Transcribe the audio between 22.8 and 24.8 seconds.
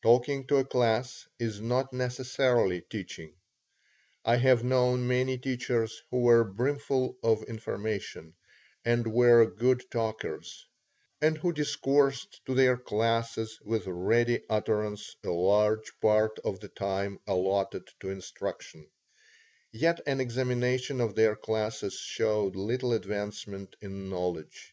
advancement in knowledge.